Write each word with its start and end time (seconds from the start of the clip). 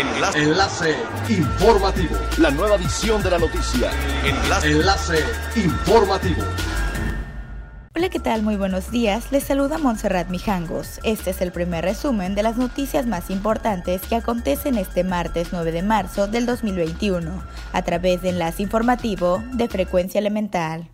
Enlace. 0.00 0.42
Enlace 0.42 0.96
informativo. 1.28 2.16
La 2.38 2.50
nueva 2.50 2.76
edición 2.76 3.22
de 3.22 3.30
la 3.30 3.38
noticia. 3.38 3.90
Enlace. 4.24 4.70
Enlace 4.70 5.24
informativo. 5.56 6.42
Hola, 7.94 8.08
¿qué 8.08 8.18
tal? 8.18 8.42
Muy 8.42 8.56
buenos 8.56 8.90
días. 8.90 9.30
Les 9.30 9.44
saluda 9.44 9.76
Montserrat 9.76 10.30
Mijangos. 10.30 11.00
Este 11.02 11.30
es 11.30 11.42
el 11.42 11.52
primer 11.52 11.84
resumen 11.84 12.34
de 12.34 12.42
las 12.42 12.56
noticias 12.56 13.06
más 13.06 13.28
importantes 13.28 14.00
que 14.08 14.16
acontecen 14.16 14.78
este 14.78 15.04
martes 15.04 15.48
9 15.52 15.70
de 15.70 15.82
marzo 15.82 16.26
del 16.26 16.46
2021 16.46 17.30
a 17.74 17.82
través 17.82 18.22
de 18.22 18.30
Enlace 18.30 18.62
Informativo 18.62 19.42
de 19.52 19.68
Frecuencia 19.68 20.18
Elemental 20.18 20.88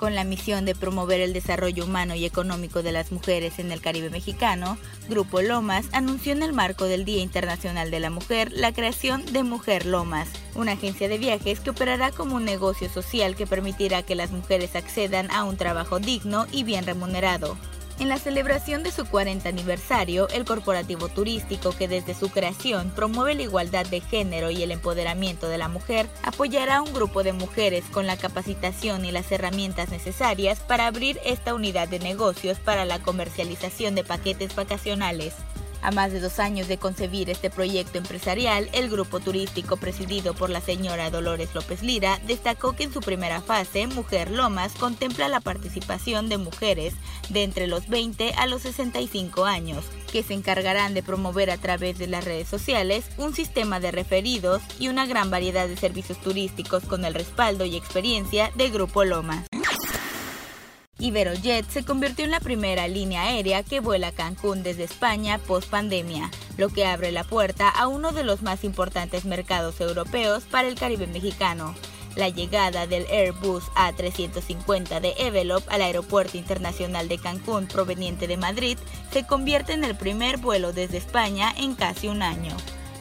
con 0.00 0.14
la 0.14 0.24
misión 0.24 0.64
de 0.64 0.74
promover 0.74 1.20
el 1.20 1.34
desarrollo 1.34 1.84
humano 1.84 2.14
y 2.14 2.24
económico 2.24 2.82
de 2.82 2.90
las 2.90 3.12
mujeres 3.12 3.58
en 3.58 3.70
el 3.70 3.82
Caribe 3.82 4.08
mexicano, 4.08 4.78
Grupo 5.10 5.42
Lomas 5.42 5.84
anunció 5.92 6.32
en 6.32 6.42
el 6.42 6.54
marco 6.54 6.86
del 6.86 7.04
Día 7.04 7.22
Internacional 7.22 7.90
de 7.90 8.00
la 8.00 8.08
Mujer 8.08 8.50
la 8.50 8.72
creación 8.72 9.26
de 9.26 9.42
Mujer 9.42 9.84
Lomas, 9.84 10.30
una 10.54 10.72
agencia 10.72 11.06
de 11.06 11.18
viajes 11.18 11.60
que 11.60 11.68
operará 11.68 12.12
como 12.12 12.36
un 12.36 12.46
negocio 12.46 12.88
social 12.88 13.36
que 13.36 13.46
permitirá 13.46 14.02
que 14.02 14.14
las 14.14 14.30
mujeres 14.30 14.74
accedan 14.74 15.30
a 15.32 15.44
un 15.44 15.58
trabajo 15.58 16.00
digno 16.00 16.46
y 16.50 16.64
bien 16.64 16.86
remunerado. 16.86 17.58
En 18.00 18.08
la 18.08 18.16
celebración 18.16 18.82
de 18.82 18.92
su 18.92 19.04
40 19.04 19.46
aniversario, 19.46 20.26
el 20.30 20.46
corporativo 20.46 21.10
turístico 21.10 21.72
que 21.76 21.86
desde 21.86 22.14
su 22.14 22.30
creación 22.30 22.90
promueve 22.96 23.34
la 23.34 23.42
igualdad 23.42 23.84
de 23.84 24.00
género 24.00 24.50
y 24.50 24.62
el 24.62 24.70
empoderamiento 24.70 25.50
de 25.50 25.58
la 25.58 25.68
mujer, 25.68 26.08
apoyará 26.22 26.76
a 26.76 26.82
un 26.82 26.94
grupo 26.94 27.22
de 27.22 27.34
mujeres 27.34 27.84
con 27.92 28.06
la 28.06 28.16
capacitación 28.16 29.04
y 29.04 29.12
las 29.12 29.30
herramientas 29.30 29.90
necesarias 29.90 30.60
para 30.60 30.86
abrir 30.86 31.20
esta 31.26 31.52
unidad 31.52 31.88
de 31.88 31.98
negocios 31.98 32.58
para 32.58 32.86
la 32.86 33.00
comercialización 33.00 33.94
de 33.94 34.02
paquetes 34.02 34.56
vacacionales. 34.56 35.34
A 35.82 35.90
más 35.90 36.12
de 36.12 36.20
dos 36.20 36.38
años 36.38 36.68
de 36.68 36.76
concebir 36.76 37.30
este 37.30 37.48
proyecto 37.48 37.96
empresarial, 37.96 38.68
el 38.72 38.90
grupo 38.90 39.18
turístico 39.18 39.78
presidido 39.78 40.34
por 40.34 40.50
la 40.50 40.60
señora 40.60 41.10
Dolores 41.10 41.54
López 41.54 41.82
Lira 41.82 42.20
destacó 42.26 42.74
que 42.76 42.84
en 42.84 42.92
su 42.92 43.00
primera 43.00 43.40
fase, 43.40 43.86
Mujer 43.86 44.30
Lomas 44.30 44.74
contempla 44.74 45.28
la 45.28 45.40
participación 45.40 46.28
de 46.28 46.36
mujeres 46.36 46.94
de 47.30 47.44
entre 47.44 47.66
los 47.66 47.88
20 47.88 48.34
a 48.34 48.46
los 48.46 48.62
65 48.62 49.46
años, 49.46 49.84
que 50.12 50.22
se 50.22 50.34
encargarán 50.34 50.92
de 50.92 51.02
promover 51.02 51.50
a 51.50 51.56
través 51.56 51.96
de 51.96 52.08
las 52.08 52.24
redes 52.24 52.48
sociales 52.48 53.06
un 53.16 53.34
sistema 53.34 53.80
de 53.80 53.90
referidos 53.90 54.60
y 54.78 54.88
una 54.88 55.06
gran 55.06 55.30
variedad 55.30 55.66
de 55.66 55.76
servicios 55.76 56.20
turísticos 56.20 56.84
con 56.84 57.06
el 57.06 57.14
respaldo 57.14 57.64
y 57.64 57.76
experiencia 57.76 58.50
del 58.54 58.70
Grupo 58.70 59.04
Lomas. 59.04 59.46
Iberojet 61.00 61.66
se 61.66 61.82
convirtió 61.82 62.26
en 62.26 62.30
la 62.30 62.40
primera 62.40 62.86
línea 62.86 63.22
aérea 63.22 63.62
que 63.62 63.80
vuela 63.80 64.08
a 64.08 64.12
Cancún 64.12 64.62
desde 64.62 64.84
España 64.84 65.38
post 65.38 65.70
pandemia, 65.70 66.30
lo 66.58 66.68
que 66.68 66.84
abre 66.84 67.10
la 67.10 67.24
puerta 67.24 67.70
a 67.70 67.88
uno 67.88 68.12
de 68.12 68.22
los 68.22 68.42
más 68.42 68.64
importantes 68.64 69.24
mercados 69.24 69.80
europeos 69.80 70.44
para 70.44 70.68
el 70.68 70.74
Caribe 70.74 71.06
mexicano. 71.06 71.74
La 72.16 72.28
llegada 72.28 72.86
del 72.86 73.06
Airbus 73.06 73.64
A350 73.76 75.00
de 75.00 75.14
Evelop 75.16 75.66
al 75.70 75.80
Aeropuerto 75.80 76.36
Internacional 76.36 77.08
de 77.08 77.16
Cancún 77.16 77.66
proveniente 77.66 78.26
de 78.26 78.36
Madrid 78.36 78.76
se 79.10 79.24
convierte 79.26 79.72
en 79.72 79.84
el 79.84 79.96
primer 79.96 80.36
vuelo 80.36 80.74
desde 80.74 80.98
España 80.98 81.54
en 81.56 81.76
casi 81.76 82.08
un 82.08 82.20
año. 82.22 82.54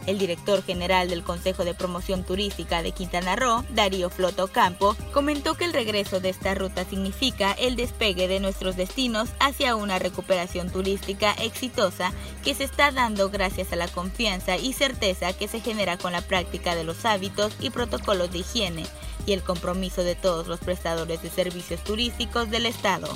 El 0.10 0.18
director 0.18 0.64
general 0.64 1.08
del 1.08 1.22
Consejo 1.22 1.64
de 1.64 1.76
Promoción 1.76 2.24
Turística 2.24 2.82
de 2.82 2.94
Quintana 2.94 3.36
Roo, 3.36 3.64
Darío 3.76 4.10
Floto 4.10 4.48
Campo, 4.48 4.96
comentó 5.14 5.54
que 5.54 5.66
el 5.66 5.72
regreso 5.72 6.20
de 6.20 6.30
esta 6.30 6.56
ruta 6.56 6.84
significa 6.84 7.52
el 7.52 7.76
despegue 7.76 8.28
de 8.28 8.40
nuestros 8.40 8.76
destinos 8.76 9.30
hacia 9.40 9.76
una 9.76 10.00
recuperación 10.00 10.72
turística 10.72 11.34
exitosa 11.34 12.12
que 12.44 12.56
se 12.56 12.64
está 12.64 12.90
dando 12.90 13.30
gracias 13.30 13.72
a 13.72 13.76
la 13.76 13.88
confianza 13.88 14.58
y 14.58 14.74
certeza 14.74 15.34
que 15.34 15.48
se 15.48 15.60
genera 15.60 16.00
con 16.00 16.12
la 16.12 16.22
práctica 16.22 16.74
de 16.74 16.86
los 16.86 17.06
hábitos 17.06 17.54
y 17.60 17.70
protocolos 17.70 18.32
de 18.32 18.40
higiene 18.40 18.88
y 19.28 19.34
el 19.34 19.44
compromiso 19.44 20.04
de 20.04 20.16
todos 20.16 20.48
los 20.48 20.60
prestadores 20.60 21.22
de 21.22 21.30
servicios 21.30 21.84
turísticos 21.84 22.50
del 22.50 22.66
Estado. 22.66 23.16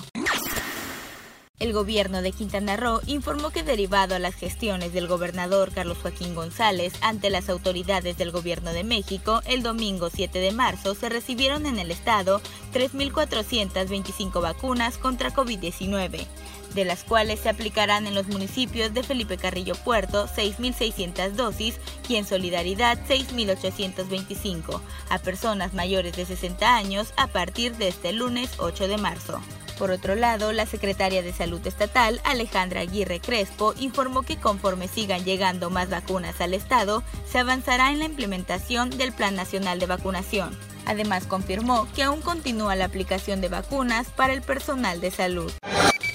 El 1.63 1.72
gobierno 1.72 2.22
de 2.22 2.34
Quintana 2.34 2.75
Roo 2.75 3.00
informó 3.07 3.50
que 3.50 3.63
derivado 3.63 4.16
a 4.16 4.19
las 4.19 4.35
gestiones 4.35 4.91
del 4.91 5.07
gobernador 5.07 5.72
Carlos 5.72 5.97
Joaquín 5.97 6.35
González 6.35 6.91
ante 7.00 7.29
las 7.29 7.47
autoridades 7.47 8.18
del 8.18 8.31
gobierno 8.31 8.74
de 8.74 8.84
México, 8.84 9.41
el 9.46 9.63
domingo 9.63 10.09
7 10.09 10.40
de 10.40 10.52
marzo 10.52 10.94
se 10.94 11.07
recibieron 11.07 11.66
en 11.66 11.79
el 11.79 11.90
estado 11.90 12.41
3.425 12.73 14.41
vacunas 14.41 14.97
contra 14.97 15.34
COVID-19 15.34 16.28
de 16.75 16.84
las 16.84 17.06
cuales 17.06 17.40
se 17.40 17.47
aplicarán 17.47 18.07
en 18.07 18.16
los 18.16 18.28
municipios 18.28 18.94
de 18.94 19.03
Felipe 19.03 19.38
Carrillo 19.38 19.75
Puerto 19.75 20.28
6.600 20.28 21.29
dosis 21.31 21.75
y 22.09 22.18
en 22.18 22.25
Solidaridad 22.25 23.00
6.825 23.07 24.81
a 25.09 25.19
personas 25.19 25.73
mayores 25.73 26.18
de 26.18 26.25
60 26.25 26.75
años 26.75 27.13
a 27.16 27.28
partir 27.28 27.78
de 27.78 27.88
este 27.88 28.12
lunes 28.12 28.50
8 28.57 28.90
de 28.90 28.97
marzo. 28.97 29.40
Por 29.84 29.92
otro 29.92 30.16
lado, 30.16 30.54
la 30.54 30.66
secretaria 30.66 31.22
de 31.22 31.34
Salud 31.34 31.60
Estatal, 31.68 32.22
Alejandra 32.24 32.80
Aguirre 32.80 33.20
Crespo, 33.20 33.74
informó 33.78 34.22
que 34.24 34.38
conforme 34.38 34.88
sigan 34.88 35.26
llegando 35.26 35.70
más 35.70 35.90
vacunas 35.90 36.40
al 36.40 36.54
Estado, 36.54 37.04
se 37.30 37.40
avanzará 37.40 37.92
en 37.92 38.00
la 38.00 38.06
implementación 38.06 38.90
del 38.92 39.12
Plan 39.12 39.36
Nacional 39.36 39.80
de 39.80 39.86
Vacunación. 39.86 40.58
Además, 40.86 41.26
confirmó 41.26 41.86
que 41.94 42.04
aún 42.04 42.22
continúa 42.22 42.78
la 42.78 42.86
aplicación 42.86 43.42
de 43.42 43.50
vacunas 43.50 44.08
para 44.08 44.32
el 44.32 44.42
personal 44.42 45.02
de 45.02 45.12
salud. 45.12 45.52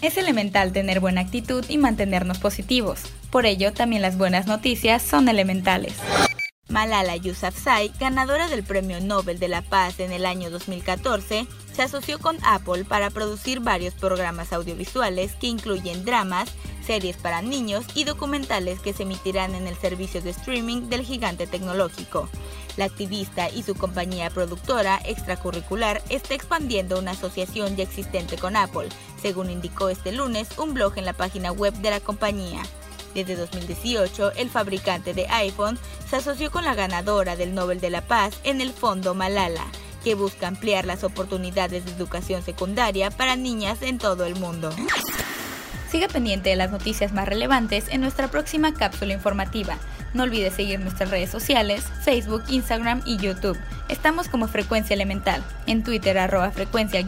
Es 0.00 0.17
elemental 0.17 0.73
tener 0.73 1.00
buena 1.00 1.21
actitud 1.21 1.62
y 1.69 1.77
mantenernos 1.77 2.39
positivos. 2.39 3.03
Por 3.29 3.45
ello, 3.45 3.75
también 3.75 4.00
las 4.00 4.17
buenas 4.17 4.47
noticias 4.47 5.03
son 5.03 5.29
elementales. 5.29 5.93
Malala 6.69 7.17
Yousafzai, 7.17 7.93
ganadora 7.99 8.47
del 8.49 8.62
Premio 8.62 9.01
Nobel 9.01 9.39
de 9.39 9.49
la 9.49 9.62
Paz 9.62 10.01
en 10.01 10.12
el 10.12 10.27
año 10.27 10.51
2014, 10.51 11.47
se 11.73 11.83
asoció 11.83 12.19
con 12.19 12.37
Apple 12.45 12.84
para 12.84 13.09
producir 13.09 13.61
varios 13.61 13.95
programas 13.95 14.53
audiovisuales 14.53 15.34
que 15.37 15.47
incluyen 15.47 16.05
dramas, 16.05 16.51
series 16.87 17.17
para 17.17 17.41
niños 17.41 17.87
y 17.95 18.05
documentales 18.05 18.81
que 18.81 18.93
se 18.93 19.05
emitirán 19.05 19.55
en 19.55 19.67
el 19.67 19.77
servicio 19.77 20.21
de 20.21 20.31
streaming 20.31 20.91
del 20.91 21.03
gigante 21.03 21.47
tecnológico. 21.47 22.29
La 22.77 22.85
activista 22.85 23.49
y 23.49 23.62
su 23.62 23.75
compañía 23.75 24.29
productora 24.29 25.00
extracurricular 25.05 26.03
está 26.11 26.35
expandiendo 26.35 26.99
una 26.99 27.12
asociación 27.12 27.77
ya 27.77 27.85
existente 27.85 28.37
con 28.37 28.56
Apple, 28.56 28.91
según 29.21 29.50
indicó 29.50 29.89
este 29.89 30.12
lunes 30.12 30.49
un 30.59 30.75
blog 30.75 30.99
en 30.99 31.06
la 31.06 31.15
página 31.15 31.50
web 31.50 31.73
de 31.75 31.91
la 31.91 32.00
compañía. 32.00 32.62
Desde 33.14 33.36
2018, 33.36 34.32
el 34.32 34.50
fabricante 34.50 35.14
de 35.14 35.26
iPhone 35.28 35.78
se 36.08 36.16
asoció 36.16 36.50
con 36.50 36.64
la 36.64 36.74
ganadora 36.74 37.36
del 37.36 37.54
Nobel 37.54 37.80
de 37.80 37.91
la 37.91 38.02
Paz 38.02 38.34
en 38.44 38.60
el 38.60 38.72
Fondo 38.72 39.14
Malala, 39.14 39.64
que 40.04 40.14
busca 40.14 40.48
ampliar 40.48 40.86
las 40.86 41.04
oportunidades 41.04 41.84
de 41.84 41.92
educación 41.92 42.42
secundaria 42.42 43.10
para 43.10 43.36
niñas 43.36 43.82
en 43.82 43.98
todo 43.98 44.24
el 44.24 44.36
mundo. 44.36 44.70
Siga 45.91 46.08
pendiente 46.08 46.50
de 46.50 46.56
las 46.56 46.70
noticias 46.70 47.12
más 47.12 47.26
relevantes 47.26 47.86
en 47.88 48.02
nuestra 48.02 48.28
próxima 48.28 48.74
cápsula 48.74 49.14
informativa. 49.14 49.78
No 50.12 50.25
olvide 50.25 50.50
seguir 50.50 50.80
nuestras 50.80 51.10
redes 51.10 51.30
sociales, 51.30 51.84
Facebook, 52.02 52.42
Instagram 52.48 53.00
y 53.04 53.19
YouTube. 53.19 53.58
Estamos 53.88 54.28
como 54.28 54.48
Frecuencia 54.48 54.94
Elemental, 54.94 55.44
en 55.66 55.82
Twitter 55.82 56.16
arroba 56.19 56.50
frecuencia-e 56.50 57.04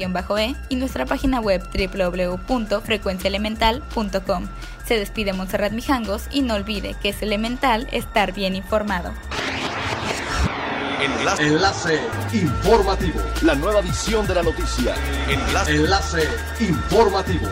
y 0.68 0.76
nuestra 0.76 1.06
página 1.06 1.40
web 1.40 1.66
www.frecuenciaelemental.com. 1.72 4.48
Se 4.90 4.98
despide 4.98 5.32
Montserrat 5.32 5.72
Mijangos 5.72 6.24
y 6.32 6.42
no 6.42 6.56
olvide 6.56 6.96
que 7.00 7.10
es 7.10 7.22
elemental 7.22 7.86
estar 7.92 8.34
bien 8.34 8.56
informado. 8.56 9.12
Enlace. 11.00 11.46
Enlace 11.46 12.00
informativo. 12.32 13.20
La 13.42 13.54
nueva 13.54 13.78
edición 13.78 14.26
de 14.26 14.34
la 14.34 14.42
noticia. 14.42 14.96
Enlace. 15.28 15.76
Enlace 15.76 16.28
informativo. 16.58 17.46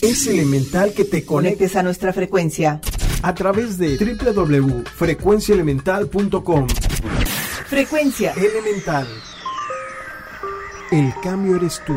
Es 0.00 0.26
elemental 0.26 0.94
que 0.94 1.04
te 1.04 1.24
conectes 1.24 1.76
a 1.76 1.84
nuestra 1.84 2.12
frecuencia 2.12 2.80
a 3.22 3.32
través 3.32 3.78
de 3.78 3.96
www.frecuenciaelemental.com. 3.98 6.66
Frecuencia 7.68 8.32
Elemental. 8.32 9.06
El 10.90 11.14
cambio 11.22 11.54
eres 11.54 11.80
tú. 11.86 11.94